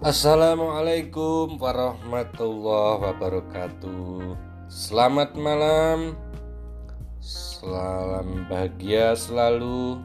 [0.00, 4.32] Assalamualaikum warahmatullahi wabarakatuh.
[4.72, 6.16] Selamat malam,
[7.20, 10.00] salam bahagia selalu,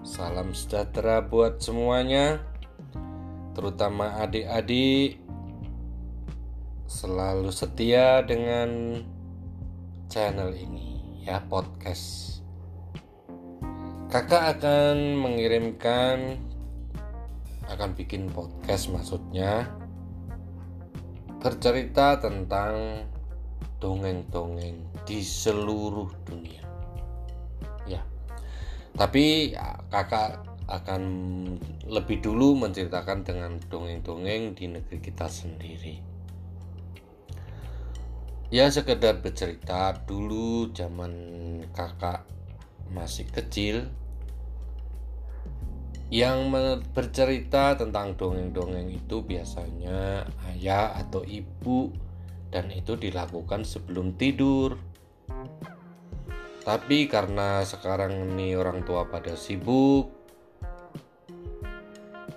[0.00, 2.40] salam sejahtera buat semuanya,
[3.52, 5.20] terutama adik-adik.
[6.88, 9.04] Selalu setia dengan
[10.08, 12.40] channel ini, ya, podcast.
[14.08, 16.47] Kakak akan mengirimkan
[17.78, 19.70] akan bikin podcast maksudnya
[21.38, 23.06] bercerita tentang
[23.78, 26.58] dongeng-dongeng di seluruh dunia.
[27.86, 28.02] Ya.
[28.98, 29.54] Tapi
[29.94, 31.02] kakak akan
[31.86, 36.02] lebih dulu menceritakan dengan dongeng-dongeng di negeri kita sendiri.
[38.50, 41.14] Ya sekedar bercerita dulu zaman
[41.70, 42.26] kakak
[42.90, 43.86] masih kecil
[46.08, 46.48] yang
[46.96, 51.92] bercerita tentang dongeng-dongeng itu biasanya ayah atau ibu
[52.48, 54.80] dan itu dilakukan sebelum tidur.
[56.64, 60.08] Tapi karena sekarang ini orang tua pada sibuk,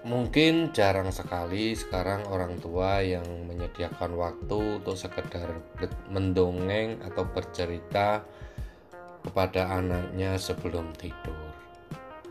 [0.04, 5.64] mungkin jarang sekali sekarang orang tua yang menyediakan waktu untuk sekedar
[6.12, 8.24] mendongeng atau bercerita
[9.24, 11.51] kepada anaknya sebelum tidur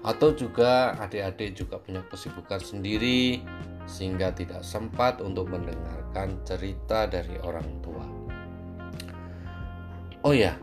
[0.00, 3.44] atau juga adik-adik juga punya kesibukan sendiri
[3.84, 8.06] sehingga tidak sempat untuk mendengarkan cerita dari orang tua.
[10.24, 10.56] Oh ya,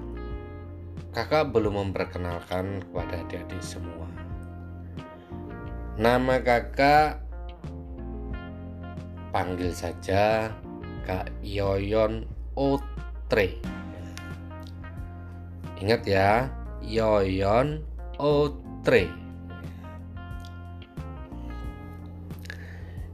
[1.13, 4.09] kakak belum memperkenalkan kepada adik-adik semua.
[5.97, 7.25] Nama kakak
[9.33, 10.53] panggil saja
[11.05, 13.57] Kak Yoyon Otre.
[15.77, 16.49] Ingat ya,
[16.81, 17.81] Yoyon
[18.17, 19.26] Otre.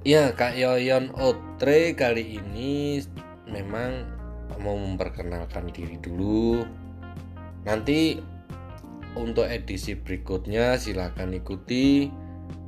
[0.04, 3.00] Ya, Kak Yoyon Otre kali ini
[3.48, 4.04] memang
[4.60, 6.60] mau memperkenalkan diri dulu.
[7.64, 8.20] Nanti
[9.16, 12.12] untuk edisi berikutnya silahkan ikuti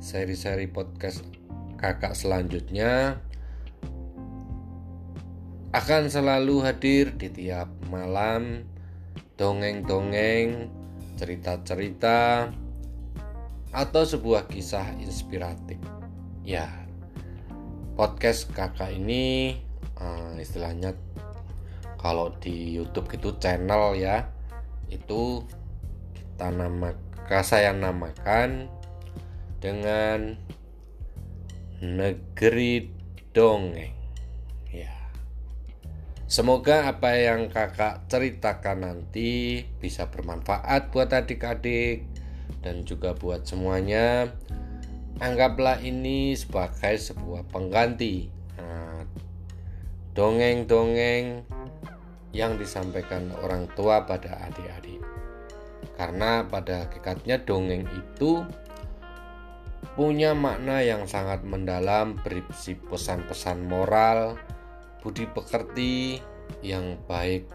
[0.00, 1.28] seri-seri podcast
[1.76, 3.20] kakak selanjutnya
[5.76, 8.64] akan selalu hadir di tiap malam
[9.36, 10.72] dongeng-dongeng,
[11.20, 12.48] cerita-cerita
[13.76, 15.76] atau sebuah kisah inspiratif.
[16.40, 16.85] Ya,
[17.96, 19.56] podcast kakak ini
[19.96, 20.92] uh, istilahnya
[21.96, 24.28] kalau di YouTube itu channel ya
[24.92, 25.42] itu
[26.14, 26.92] kita nama
[27.42, 28.70] saya namakan
[29.58, 30.38] dengan
[31.82, 32.92] negeri
[33.34, 33.96] dongeng.
[34.70, 34.94] Ya.
[36.30, 42.06] Semoga apa yang kakak ceritakan nanti bisa bermanfaat buat adik-adik
[42.62, 44.30] dan juga buat semuanya
[45.20, 48.28] anggaplah ini sebagai sebuah pengganti
[48.60, 49.04] nah,
[50.12, 51.44] dongeng-dongeng
[52.36, 55.00] yang disampaikan orang tua pada adik-adik
[55.96, 58.44] karena pada hakikatnya dongeng itu
[59.96, 64.36] punya makna yang sangat mendalam berisi pesan-pesan moral
[65.00, 66.20] budi pekerti
[66.60, 67.48] yang baik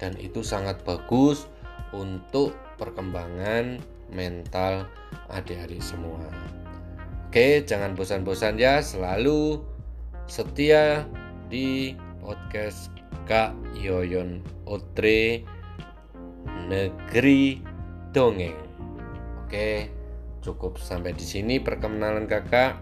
[0.00, 1.44] dan itu sangat bagus
[1.92, 4.88] untuk perkembangan mental
[5.28, 6.61] adik-adik semua.
[7.32, 9.64] Oke, jangan bosan-bosan ya, selalu
[10.28, 11.08] setia
[11.48, 12.92] di podcast
[13.24, 15.40] Kak Yoyon Otre
[16.68, 17.56] Negeri
[18.12, 18.60] Dongeng.
[19.48, 19.88] Oke,
[20.44, 22.76] cukup sampai di sini perkenalan kakak.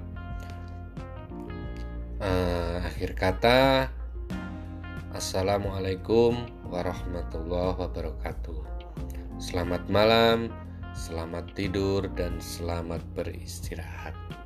[2.19, 3.87] Uh, akhir kata,
[5.15, 6.35] Assalamualaikum
[6.67, 8.67] warahmatullahi wabarakatuh.
[9.39, 10.51] Selamat malam,
[10.91, 14.40] selamat tidur, dan selamat beristirahat.